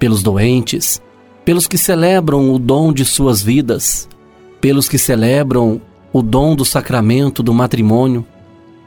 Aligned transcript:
pelos 0.00 0.22
doentes, 0.22 1.00
pelos 1.44 1.68
que 1.68 1.78
celebram 1.78 2.52
o 2.52 2.58
dom 2.58 2.92
de 2.92 3.04
suas 3.04 3.40
vidas, 3.42 4.08
pelos 4.60 4.88
que 4.88 4.98
celebram 4.98 5.80
o 6.12 6.22
dom 6.22 6.56
do 6.56 6.64
sacramento 6.64 7.42
do 7.42 7.54
matrimônio, 7.54 8.26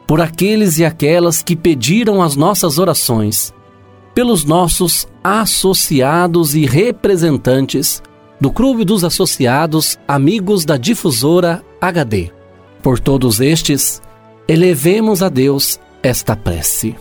por 0.05 0.19
aqueles 0.19 0.79
e 0.79 0.83
aquelas 0.83 1.41
que 1.41 1.55
pediram 1.55 2.21
as 2.21 2.35
nossas 2.35 2.77
orações, 2.77 3.53
pelos 4.13 4.43
nossos 4.43 5.07
associados 5.23 6.55
e 6.55 6.65
representantes 6.65 8.01
do 8.41 8.51
Clube 8.51 8.83
dos 8.83 9.03
Associados 9.03 9.97
Amigos 10.07 10.65
da 10.65 10.77
Difusora 10.77 11.63
HD. 11.79 12.31
Por 12.81 12.99
todos 12.99 13.39
estes, 13.39 14.01
elevemos 14.47 15.23
a 15.23 15.29
Deus 15.29 15.79
esta 16.01 16.35
prece. 16.35 16.95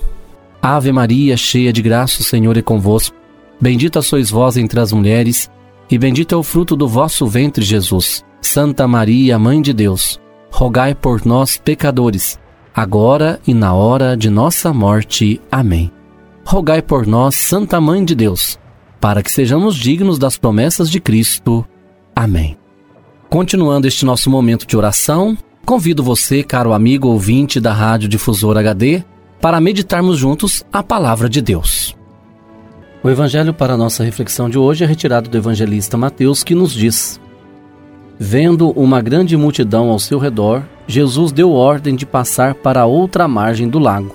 Ave 0.60 0.92
Maria, 0.92 1.36
cheia 1.36 1.72
de 1.72 1.82
graça, 1.82 2.20
o 2.20 2.24
Senhor 2.24 2.56
é 2.56 2.62
convosco. 2.62 3.21
Bendita 3.62 4.02
sois 4.02 4.28
vós 4.28 4.56
entre 4.56 4.80
as 4.80 4.92
mulheres, 4.92 5.48
e 5.88 5.96
bendito 5.96 6.34
é 6.34 6.36
o 6.36 6.42
fruto 6.42 6.74
do 6.74 6.88
vosso 6.88 7.28
ventre, 7.28 7.64
Jesus. 7.64 8.24
Santa 8.40 8.88
Maria, 8.88 9.38
Mãe 9.38 9.62
de 9.62 9.72
Deus, 9.72 10.20
rogai 10.50 10.96
por 10.96 11.24
nós, 11.24 11.58
pecadores, 11.58 12.40
agora 12.74 13.40
e 13.46 13.54
na 13.54 13.72
hora 13.72 14.16
de 14.16 14.28
nossa 14.28 14.72
morte. 14.74 15.40
Amém. 15.48 15.92
Rogai 16.44 16.82
por 16.82 17.06
nós, 17.06 17.36
Santa 17.36 17.80
Mãe 17.80 18.04
de 18.04 18.16
Deus, 18.16 18.58
para 19.00 19.22
que 19.22 19.30
sejamos 19.30 19.76
dignos 19.76 20.18
das 20.18 20.36
promessas 20.36 20.90
de 20.90 20.98
Cristo. 21.00 21.64
Amém. 22.16 22.58
Continuando 23.30 23.86
este 23.86 24.04
nosso 24.04 24.28
momento 24.28 24.66
de 24.66 24.76
oração, 24.76 25.38
convido 25.64 26.02
você, 26.02 26.42
caro 26.42 26.72
amigo 26.72 27.06
ouvinte 27.06 27.60
da 27.60 27.72
Rádio 27.72 28.08
Difusor 28.08 28.58
HD, 28.58 29.04
para 29.40 29.60
meditarmos 29.60 30.18
juntos 30.18 30.64
a 30.72 30.82
palavra 30.82 31.28
de 31.28 31.40
Deus. 31.40 31.96
O 33.04 33.10
evangelho 33.10 33.52
para 33.52 33.76
nossa 33.76 34.04
reflexão 34.04 34.48
de 34.48 34.56
hoje 34.56 34.84
é 34.84 34.86
retirado 34.86 35.28
do 35.28 35.36
evangelista 35.36 35.96
Mateus, 35.96 36.44
que 36.44 36.54
nos 36.54 36.72
diz: 36.72 37.20
Vendo 38.16 38.70
uma 38.70 39.02
grande 39.02 39.36
multidão 39.36 39.90
ao 39.90 39.98
seu 39.98 40.20
redor, 40.20 40.62
Jesus 40.86 41.32
deu 41.32 41.50
ordem 41.50 41.96
de 41.96 42.06
passar 42.06 42.54
para 42.54 42.86
outra 42.86 43.26
margem 43.26 43.68
do 43.68 43.80
lago. 43.80 44.14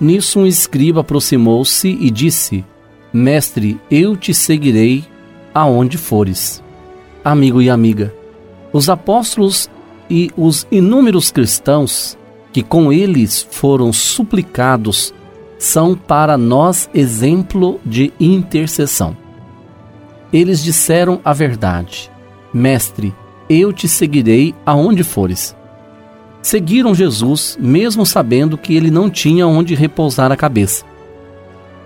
Nisso 0.00 0.40
um 0.40 0.46
escriba 0.46 1.02
aproximou-se 1.02 1.86
e 1.86 2.10
disse: 2.10 2.64
Mestre, 3.12 3.78
eu 3.90 4.16
te 4.16 4.32
seguirei 4.32 5.04
aonde 5.52 5.98
fores. 5.98 6.62
Amigo 7.22 7.60
e 7.60 7.68
amiga, 7.68 8.14
os 8.72 8.88
apóstolos 8.88 9.68
e 10.08 10.30
os 10.34 10.66
inúmeros 10.70 11.30
cristãos 11.30 12.16
que 12.54 12.62
com 12.62 12.90
eles 12.90 13.46
foram 13.50 13.92
suplicados 13.92 15.12
são 15.58 15.96
para 15.96 16.38
nós 16.38 16.88
exemplo 16.94 17.80
de 17.84 18.12
intercessão. 18.20 19.16
Eles 20.32 20.62
disseram 20.62 21.20
a 21.24 21.32
verdade: 21.32 22.10
Mestre, 22.54 23.12
eu 23.50 23.72
te 23.72 23.88
seguirei 23.88 24.54
aonde 24.64 25.02
fores. 25.02 25.56
Seguiram 26.40 26.94
Jesus, 26.94 27.58
mesmo 27.60 28.06
sabendo 28.06 28.56
que 28.56 28.74
ele 28.74 28.90
não 28.90 29.10
tinha 29.10 29.46
onde 29.46 29.74
repousar 29.74 30.30
a 30.30 30.36
cabeça. 30.36 30.84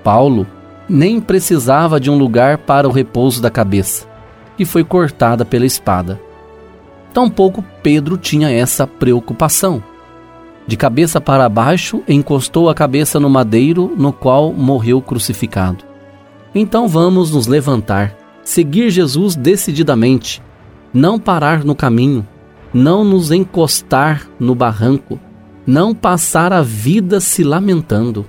Paulo 0.05 0.47
nem 0.88 1.21
precisava 1.21 1.99
de 1.99 2.11
um 2.11 2.19
lugar 2.19 2.59
para 2.59 2.87
o 2.87 2.93
repouso 2.93 3.41
da 3.41 3.50
cabeça, 3.50 4.06
que 4.56 4.65
foi 4.65 4.84
cortada 4.84 5.44
pela 5.44 5.65
espada. 5.65 6.21
Tampouco 7.15 7.65
Pedro 7.82 8.19
tinha 8.19 8.50
essa 8.50 8.87
preocupação 8.87 9.82
de 10.67 10.77
cabeça 10.77 11.21
para 11.21 11.49
baixo, 11.49 12.03
encostou 12.09 12.69
a 12.71 12.75
cabeça 12.75 13.19
no 13.19 13.28
madeiro 13.28 13.93
no 13.97 14.12
qual 14.12 14.53
morreu 14.53 15.00
crucificado. 15.00 15.84
Então 16.55 16.87
vamos 16.87 17.31
nos 17.31 17.47
levantar, 17.47 18.17
seguir 18.45 18.91
Jesus 18.91 19.34
decididamente, 19.34 20.43
não 20.93 21.19
parar 21.19 21.65
no 21.65 21.75
caminho, 21.75 22.27
não 22.73 23.05
nos 23.05 23.31
encostar 23.31 24.28
no 24.39 24.55
barranco, 24.55 25.19
não 25.67 25.95
passar 25.95 26.53
a 26.53 26.62
vida 26.62 27.21
se 27.21 27.43
lamentando. 27.43 28.25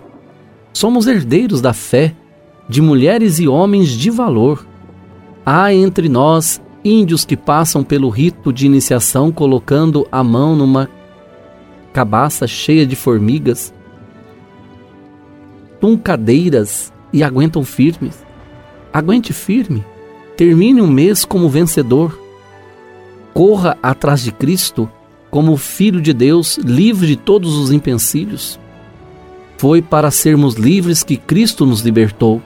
Somos 0.74 1.08
herdeiros 1.08 1.62
da 1.62 1.74
fé, 1.74 2.16
de 2.68 2.82
mulheres 2.82 3.40
e 3.40 3.48
homens 3.48 3.90
de 3.90 4.10
valor. 4.10 4.66
Há 5.46 5.74
entre 5.74 6.10
nós 6.10 6.62
índios 6.84 7.24
que 7.26 7.38
passam 7.38 7.84
pelo 7.84 8.10
rito 8.10 8.52
de 8.52 8.66
iniciação 8.66 9.32
colocando 9.32 10.08
a 10.12 10.24
mão 10.24 10.56
numa 10.56 10.90
cabaça 11.94 12.48
cheia 12.48 12.88
de 12.88 12.96
formigas, 12.96 13.72
tuncadeiras 15.80 16.92
e 17.14 17.24
aguentam 17.24 17.64
firmes. 17.64 18.26
Aguente 18.92 19.32
firme, 19.32 19.86
termine 20.36 20.82
um 20.82 20.88
mês 20.88 21.24
como 21.24 21.48
vencedor. 21.48 22.20
Corra 23.34 23.78
atrás 23.82 24.24
de 24.24 24.32
Cristo 24.32 24.90
como 25.30 25.58
Filho 25.58 26.02
de 26.02 26.14
Deus, 26.14 26.58
livre 26.58 27.08
de 27.08 27.16
todos 27.16 27.56
os 27.56 27.72
empecilhos. 27.72 28.60
Foi 29.58 29.82
para 29.82 30.12
sermos 30.12 30.56
livres 30.56 31.04
que 31.04 31.18
Cristo 31.18 31.66
nos 31.66 31.82
libertou. 31.82 32.42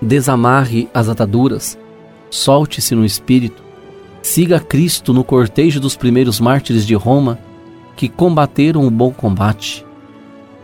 Desamarre 0.00 0.88
as 0.92 1.08
ataduras, 1.08 1.78
solte-se 2.30 2.94
no 2.94 3.04
espírito, 3.04 3.62
siga 4.22 4.60
Cristo 4.60 5.12
no 5.12 5.22
cortejo 5.22 5.78
dos 5.78 5.94
primeiros 5.94 6.40
mártires 6.40 6.86
de 6.86 6.94
Roma 6.94 7.38
que 8.00 8.08
combateram 8.08 8.86
o 8.86 8.90
bom 8.90 9.12
combate. 9.12 9.84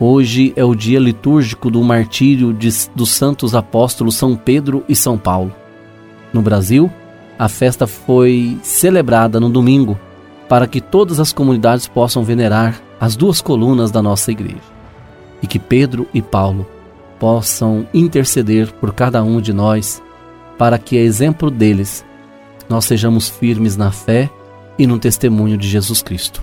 Hoje 0.00 0.54
é 0.56 0.64
o 0.64 0.74
dia 0.74 0.98
litúrgico 0.98 1.70
do 1.70 1.84
martírio 1.84 2.50
de, 2.50 2.70
dos 2.94 3.10
santos 3.10 3.54
apóstolos 3.54 4.16
São 4.16 4.34
Pedro 4.34 4.82
e 4.88 4.96
São 4.96 5.18
Paulo. 5.18 5.54
No 6.32 6.40
Brasil, 6.40 6.90
a 7.38 7.46
festa 7.46 7.86
foi 7.86 8.56
celebrada 8.62 9.38
no 9.38 9.50
domingo 9.50 10.00
para 10.48 10.66
que 10.66 10.80
todas 10.80 11.20
as 11.20 11.30
comunidades 11.30 11.86
possam 11.86 12.24
venerar 12.24 12.80
as 12.98 13.14
duas 13.14 13.42
colunas 13.42 13.90
da 13.90 14.00
nossa 14.00 14.32
igreja 14.32 14.72
e 15.42 15.46
que 15.46 15.58
Pedro 15.58 16.08
e 16.14 16.22
Paulo 16.22 16.66
possam 17.18 17.86
interceder 17.92 18.72
por 18.72 18.94
cada 18.94 19.22
um 19.22 19.42
de 19.42 19.52
nós 19.52 20.02
para 20.56 20.78
que, 20.78 20.96
a 20.96 21.02
exemplo 21.02 21.50
deles, 21.50 22.02
nós 22.66 22.86
sejamos 22.86 23.28
firmes 23.28 23.76
na 23.76 23.92
fé 23.92 24.30
e 24.78 24.86
no 24.86 24.98
testemunho 24.98 25.58
de 25.58 25.68
Jesus 25.68 26.00
Cristo 26.00 26.42